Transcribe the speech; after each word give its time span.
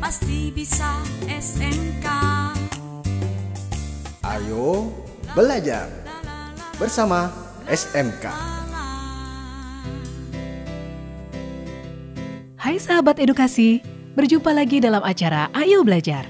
pasti 0.00 0.48
bisa 0.48 0.96
SMK. 1.28 2.06
Ayo 4.24 4.88
belajar 5.36 5.92
bersama 6.80 7.28
SMK. 7.68 8.24
Hai 12.56 12.80
sahabat 12.80 13.20
edukasi, 13.20 13.84
berjumpa 14.16 14.56
lagi 14.56 14.80
dalam 14.80 15.04
acara 15.04 15.52
Ayo 15.52 15.84
Belajar. 15.84 16.24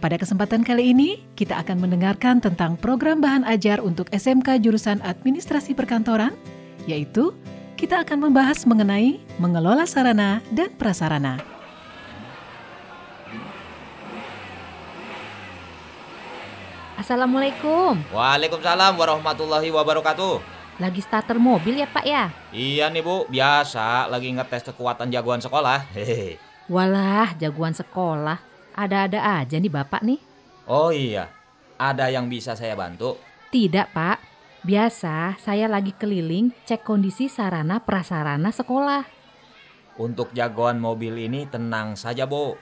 Pada 0.00 0.16
kesempatan 0.16 0.64
kali 0.64 0.96
ini, 0.96 1.20
kita 1.36 1.60
akan 1.60 1.84
mendengarkan 1.84 2.40
tentang 2.40 2.80
program 2.80 3.20
bahan 3.20 3.44
ajar 3.44 3.84
untuk 3.84 4.08
SMK 4.08 4.56
jurusan 4.64 5.04
Administrasi 5.04 5.76
Perkantoran, 5.76 6.32
yaitu 6.88 7.36
kita 7.76 8.02
akan 8.02 8.28
membahas 8.28 8.64
mengenai 8.64 9.20
mengelola 9.36 9.84
sarana 9.84 10.40
dan 10.50 10.72
prasarana. 10.74 11.61
Assalamualaikum. 16.92 18.04
Waalaikumsalam 18.12 18.92
warahmatullahi 19.00 19.72
wabarakatuh. 19.72 20.44
Lagi 20.76 21.00
starter 21.00 21.40
mobil 21.40 21.80
ya 21.80 21.88
Pak 21.88 22.04
ya? 22.04 22.28
Iya 22.52 22.92
nih 22.92 23.00
Bu, 23.00 23.24
biasa 23.32 24.12
lagi 24.12 24.28
ngetes 24.28 24.68
kekuatan 24.68 25.08
jagoan 25.08 25.40
sekolah. 25.40 25.88
Hehehe. 25.96 26.36
Walah, 26.68 27.32
jagoan 27.40 27.72
sekolah. 27.72 28.40
Ada-ada 28.76 29.40
aja 29.40 29.56
nih 29.56 29.72
Bapak 29.72 30.04
nih. 30.04 30.20
Oh 30.68 30.92
iya, 30.92 31.32
ada 31.80 32.12
yang 32.12 32.28
bisa 32.28 32.52
saya 32.52 32.76
bantu? 32.76 33.16
Tidak 33.48 33.88
Pak. 33.92 34.18
Biasa 34.62 35.40
saya 35.40 35.66
lagi 35.66 35.96
keliling 35.96 36.52
cek 36.68 36.84
kondisi 36.86 37.26
sarana 37.26 37.80
prasarana 37.80 38.52
sekolah. 38.52 39.02
Untuk 39.96 40.32
jagoan 40.36 40.76
mobil 40.76 41.24
ini 41.24 41.48
tenang 41.48 41.96
saja 41.96 42.28
Bu. 42.28 42.56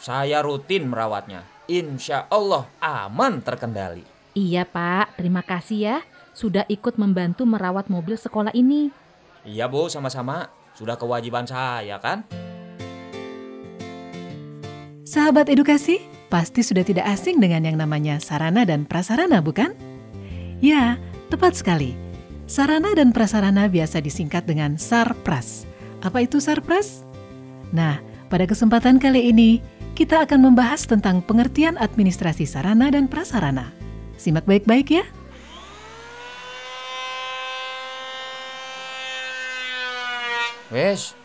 Saya 0.00 0.40
rutin 0.40 0.88
merawatnya. 0.88 1.57
Insya 1.68 2.24
Allah 2.32 2.64
aman 2.80 3.44
terkendali. 3.44 4.00
Iya 4.32 4.64
Pak, 4.64 5.20
terima 5.20 5.44
kasih 5.44 5.78
ya. 5.84 5.96
Sudah 6.32 6.64
ikut 6.64 6.96
membantu 6.96 7.44
merawat 7.44 7.92
mobil 7.92 8.16
sekolah 8.16 8.56
ini. 8.56 8.88
Iya 9.44 9.68
Bu, 9.68 9.92
sama-sama. 9.92 10.48
Sudah 10.72 10.96
kewajiban 10.96 11.44
saya 11.44 12.00
kan? 12.00 12.24
Sahabat 15.04 15.52
edukasi, 15.52 16.00
pasti 16.32 16.64
sudah 16.64 16.88
tidak 16.88 17.04
asing 17.04 17.36
dengan 17.36 17.60
yang 17.68 17.76
namanya 17.76 18.16
sarana 18.16 18.64
dan 18.64 18.88
prasarana, 18.88 19.44
bukan? 19.44 19.76
Ya, 20.64 20.96
tepat 21.28 21.60
sekali. 21.60 21.92
Sarana 22.48 22.96
dan 22.96 23.12
prasarana 23.12 23.68
biasa 23.68 24.00
disingkat 24.00 24.48
dengan 24.48 24.80
SARPRAS. 24.80 25.68
Apa 26.00 26.24
itu 26.24 26.40
SARPRAS? 26.40 27.04
Nah, 27.76 28.00
pada 28.32 28.48
kesempatan 28.48 28.96
kali 28.96 29.28
ini, 29.36 29.60
kita 29.98 30.22
akan 30.22 30.46
membahas 30.46 30.86
tentang 30.86 31.18
pengertian 31.18 31.74
administrasi 31.74 32.46
sarana 32.46 32.86
dan 32.86 33.10
prasarana. 33.10 33.74
Simak 34.14 34.46
baik-baik 34.46 34.94
ya. 34.94 35.04
Wes, 40.70 41.18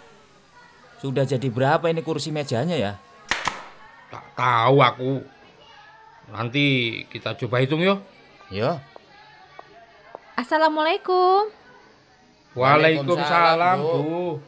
sudah 0.97 1.21
jadi 1.21 1.45
berapa 1.53 1.85
ini 1.85 2.01
kursi 2.01 2.33
mejanya 2.33 2.73
ya? 2.73 2.93
Tak 4.09 4.25
tahu 4.33 4.81
aku. 4.81 5.13
Nanti 6.33 6.65
kita 7.13 7.37
coba 7.37 7.61
hitung 7.61 7.85
yuk. 7.85 8.01
Ya, 8.49 8.81
Assalamualaikum. 10.33 11.45
Waalaikumsalam, 12.57 13.77
Waalaikumsalam, 13.77 13.77
Bu. 13.85 14.41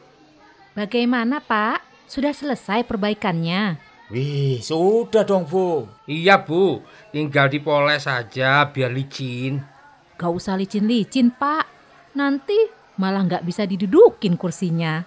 Bagaimana 0.74 1.38
Pak? 1.38 1.78
Sudah 2.10 2.34
selesai 2.34 2.82
perbaikannya? 2.82 3.85
Wih, 4.06 4.62
sudah 4.62 5.26
dong 5.26 5.50
Bu. 5.50 5.90
Iya, 6.06 6.38
Bu. 6.38 6.78
Tinggal 7.10 7.50
dipoles 7.50 8.06
saja 8.06 8.70
biar 8.70 8.94
licin. 8.94 9.58
Gak 10.14 10.30
usah 10.30 10.54
licin-licin 10.54 11.34
Pak. 11.34 11.66
Nanti 12.14 12.54
malah 12.96 13.26
nggak 13.26 13.42
bisa 13.42 13.66
didudukin 13.66 14.38
kursinya. 14.38 15.02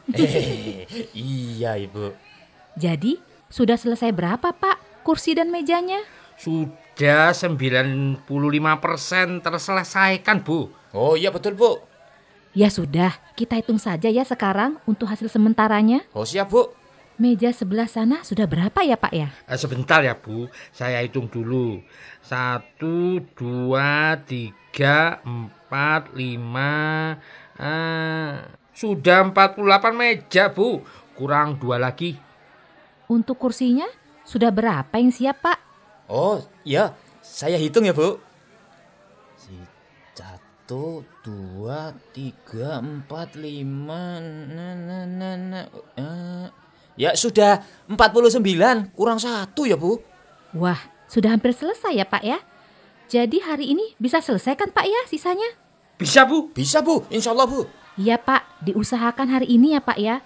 iya 1.16 1.80
Ibu. 1.80 2.12
Jadi, 2.76 3.16
sudah 3.48 3.80
selesai 3.80 4.12
berapa 4.12 4.52
Pak 4.52 5.08
kursi 5.08 5.32
dan 5.32 5.48
mejanya? 5.48 6.04
Sudah 6.36 7.32
95% 7.32 8.20
terselesaikan, 9.40 10.44
Bu. 10.44 10.76
Oh 10.92 11.16
iya 11.16 11.32
betul 11.32 11.56
Bu. 11.56 11.80
Ya 12.52 12.68
sudah, 12.68 13.16
kita 13.40 13.56
hitung 13.56 13.80
saja 13.80 14.12
ya 14.12 14.28
sekarang 14.28 14.76
untuk 14.84 15.08
hasil 15.08 15.32
sementaranya. 15.32 16.04
Oh 16.12 16.28
siap 16.28 16.52
Bu. 16.52 16.79
Meja 17.20 17.52
sebelah 17.52 17.92
sana 17.92 18.24
sudah 18.24 18.48
berapa 18.48 18.80
ya 18.80 18.96
Pak 18.96 19.12
ya? 19.12 19.28
Eh, 19.44 19.60
sebentar 19.60 20.00
ya, 20.00 20.16
Bu. 20.16 20.48
Saya 20.72 21.04
hitung 21.04 21.28
dulu. 21.28 21.84
Satu, 22.24 23.20
dua, 23.36 24.16
tiga, 24.24 25.20
empat, 25.28 26.16
lima... 26.16 27.20
eh, 27.60 28.40
sudah 28.72 29.28
48 29.36 29.60
meja, 29.92 30.48
Bu. 30.48 30.80
Kurang 31.12 31.60
dua 31.60 31.76
lagi. 31.76 32.16
Untuk 33.12 33.36
kursinya 33.36 33.92
sudah 34.24 34.48
berapa 34.48 34.96
yang 34.96 35.12
siap 35.12 35.44
Pak? 35.44 35.60
Oh 36.08 36.40
iya, 36.64 36.96
saya 37.20 37.60
hitung 37.60 37.84
ya 37.84 37.92
Bu. 37.92 38.16
Satu, 40.16 41.04
dua, 41.26 41.92
tiga, 42.16 42.80
empat, 42.80 43.36
lima, 43.36 44.22
nah, 44.22 44.78
nah, 44.78 45.04
nah, 45.04 45.36
nah. 45.36 45.66
Eh, 45.98 46.48
ya 47.00 47.16
sudah 47.16 47.64
49, 47.88 48.44
kurang 48.92 49.24
satu 49.24 49.64
ya 49.64 49.80
Bu. 49.80 50.04
Wah, 50.52 50.78
sudah 51.08 51.32
hampir 51.32 51.56
selesai 51.56 51.96
ya 51.96 52.04
Pak 52.04 52.24
ya? 52.28 52.44
Jadi 53.08 53.40
hari 53.40 53.72
ini 53.72 53.96
bisa 53.96 54.20
selesai 54.20 54.60
kan 54.60 54.70
Pak 54.70 54.84
ya 54.84 55.02
sisanya? 55.08 55.48
Bisa, 55.96 56.28
Bu? 56.28 56.52
Bisa 56.52 56.84
Bu, 56.84 57.08
insya 57.08 57.32
Allah 57.32 57.48
Bu. 57.48 57.64
Iya 57.96 58.20
Pak, 58.20 58.68
diusahakan 58.68 59.32
hari 59.32 59.48
ini 59.48 59.74
ya 59.74 59.82
Pak 59.82 59.98
ya. 59.98 60.20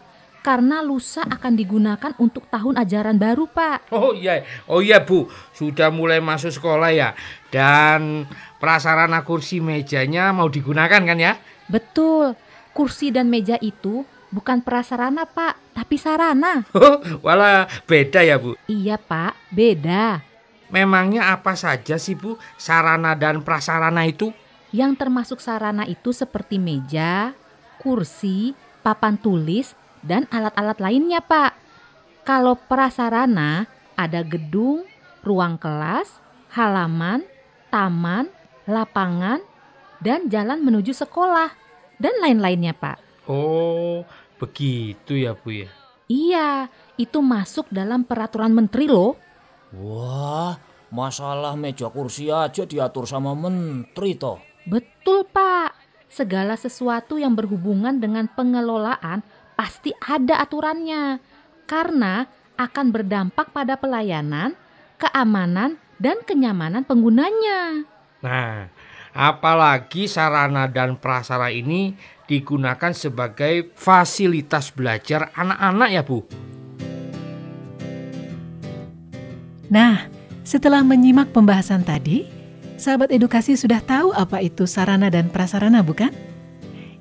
Karena 0.43 0.83
lusa 0.83 1.23
akan 1.23 1.55
digunakan 1.55 2.11
untuk 2.19 2.51
tahun 2.51 2.75
ajaran 2.75 3.15
baru 3.15 3.47
Pak. 3.47 3.95
Oh 3.95 4.11
iya, 4.11 4.43
oh 4.67 4.83
iya 4.83 4.99
Bu, 4.99 5.31
sudah 5.55 5.87
mulai 5.87 6.19
masuk 6.19 6.51
sekolah 6.51 6.91
ya. 6.91 7.15
Dan 7.47 8.27
prasarana 8.59 9.23
kursi 9.23 9.63
mejanya 9.63 10.35
mau 10.35 10.51
digunakan 10.51 10.99
kan 10.99 11.15
ya? 11.15 11.39
Betul, 11.71 12.35
kursi 12.75 13.15
dan 13.15 13.31
meja 13.31 13.55
itu 13.63 14.03
bukan 14.33 14.65
prasarana 14.65 15.29
Pak, 15.29 15.77
tapi 15.77 16.01
sarana. 16.01 16.65
Oh, 16.73 16.97
walah 17.21 17.69
beda 17.85 18.25
ya 18.25 18.41
Bu. 18.41 18.57
Iya 18.65 18.97
Pak, 18.97 19.53
beda. 19.53 20.25
Memangnya 20.73 21.29
apa 21.29 21.53
saja 21.53 22.01
sih 22.01 22.17
Bu 22.17 22.41
sarana 22.57 23.13
dan 23.13 23.45
prasarana 23.45 24.09
itu? 24.09 24.33
Yang 24.73 25.05
termasuk 25.05 25.37
sarana 25.37 25.85
itu 25.85 26.09
seperti 26.09 26.57
meja, 26.57 27.37
kursi, 27.77 28.57
papan 28.81 29.21
tulis, 29.21 29.77
dan 30.01 30.25
alat-alat 30.33 30.81
lainnya, 30.81 31.21
Pak. 31.21 31.53
Kalau 32.25 32.57
prasarana 32.57 33.69
ada 33.93 34.25
gedung, 34.25 34.81
ruang 35.21 35.61
kelas, 35.61 36.17
halaman, 36.57 37.21
taman, 37.69 38.33
lapangan, 38.65 39.45
dan 40.01 40.25
jalan 40.33 40.65
menuju 40.65 40.91
sekolah, 40.91 41.53
dan 42.01 42.17
lain-lainnya, 42.17 42.73
Pak. 42.73 42.97
Oh, 43.29 44.03
begitu 44.43 45.15
ya 45.15 45.31
Bu 45.39 45.63
ya. 45.63 45.69
Iya, 46.11 46.67
itu 46.99 47.23
masuk 47.23 47.71
dalam 47.71 48.03
peraturan 48.03 48.51
menteri 48.51 48.91
loh. 48.91 49.15
Wah, 49.71 50.59
masalah 50.91 51.55
meja 51.55 51.87
kursi 51.87 52.27
aja 52.27 52.67
diatur 52.67 53.07
sama 53.07 53.31
menteri 53.31 54.19
toh. 54.19 54.43
Betul, 54.67 55.23
Pak. 55.31 55.73
Segala 56.11 56.53
sesuatu 56.59 57.17
yang 57.17 57.33
berhubungan 57.33 57.97
dengan 57.97 58.29
pengelolaan 58.29 59.23
pasti 59.57 59.95
ada 59.97 60.43
aturannya. 60.43 61.17
Karena 61.65 62.27
akan 62.59 62.93
berdampak 62.93 63.49
pada 63.49 63.79
pelayanan, 63.79 64.53
keamanan, 65.01 65.81
dan 65.97 66.21
kenyamanan 66.21 66.85
penggunanya. 66.85 67.87
Nah, 68.21 68.69
apalagi 69.13 70.09
sarana 70.09 70.65
dan 70.65 70.97
prasarana 70.97 71.53
ini 71.53 71.93
digunakan 72.25 72.91
sebagai 72.91 73.71
fasilitas 73.77 74.73
belajar 74.73 75.29
anak-anak 75.37 75.89
ya 75.93 76.01
Bu. 76.01 76.19
Nah, 79.69 80.05
setelah 80.45 80.85
menyimak 80.85 81.33
pembahasan 81.33 81.81
tadi, 81.81 82.29
sahabat 82.77 83.09
edukasi 83.09 83.57
sudah 83.57 83.81
tahu 83.81 84.13
apa 84.13 84.41
itu 84.41 84.69
sarana 84.69 85.09
dan 85.09 85.33
prasarana, 85.33 85.81
bukan? 85.81 86.13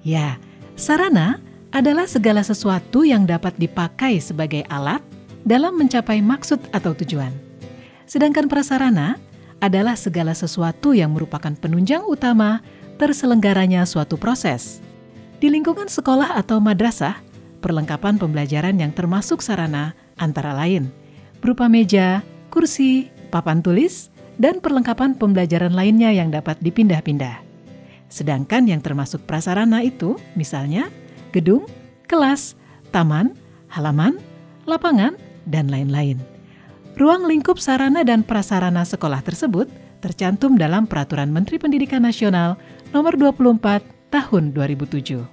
Ya, 0.01 0.41
sarana 0.73 1.37
adalah 1.73 2.09
segala 2.09 2.41
sesuatu 2.45 3.05
yang 3.05 3.29
dapat 3.29 3.57
dipakai 3.57 4.21
sebagai 4.21 4.65
alat 4.69 5.05
dalam 5.45 5.77
mencapai 5.77 6.25
maksud 6.25 6.61
atau 6.73 6.97
tujuan. 6.97 7.33
Sedangkan 8.09 8.49
prasarana 8.49 9.17
adalah 9.63 9.95
segala 9.95 10.35
sesuatu 10.35 10.91
yang 10.91 11.15
merupakan 11.15 11.55
penunjang 11.55 12.03
utama 12.03 12.59
terselenggaranya 12.99 13.87
suatu 13.87 14.19
proses. 14.19 14.83
Di 15.39 15.47
lingkungan 15.47 15.87
sekolah 15.87 16.35
atau 16.35 16.59
madrasah, 16.59 17.23
perlengkapan 17.63 18.19
pembelajaran 18.19 18.75
yang 18.83 18.91
termasuk 18.91 19.39
sarana 19.39 19.95
antara 20.19 20.51
lain 20.51 20.91
berupa 21.43 21.67
meja, 21.67 22.23
kursi, 22.51 23.11
papan 23.35 23.63
tulis, 23.63 24.11
dan 24.39 24.63
perlengkapan 24.63 25.19
pembelajaran 25.19 25.75
lainnya 25.75 26.15
yang 26.15 26.31
dapat 26.31 26.59
dipindah-pindah. 26.63 27.43
Sedangkan 28.07 28.71
yang 28.71 28.79
termasuk 28.79 29.27
prasarana 29.27 29.83
itu 29.83 30.19
misalnya 30.39 30.87
gedung, 31.35 31.67
kelas, 32.07 32.55
taman, 32.95 33.35
halaman, 33.67 34.23
lapangan, 34.69 35.19
dan 35.51 35.67
lain-lain. 35.67 36.32
Ruang 36.93 37.25
lingkup 37.25 37.57
sarana 37.57 38.05
dan 38.05 38.21
prasarana 38.21 38.85
sekolah 38.85 39.25
tersebut 39.25 39.65
tercantum 40.05 40.61
dalam 40.61 40.85
Peraturan 40.85 41.33
Menteri 41.33 41.57
Pendidikan 41.57 42.05
Nasional 42.05 42.61
Nomor 42.93 43.17
24 43.17 44.13
Tahun 44.13 44.53
2007. 44.53 45.25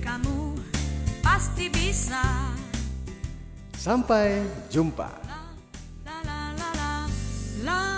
Kamu 0.00 0.56
pasti 1.20 1.68
bisa. 1.68 2.24
Sampai 3.76 4.48
jumpa. 4.72 5.12
La 6.08 6.16
la 6.24 6.56
la 6.56 6.70
la 6.72 6.92
la. 7.68 7.97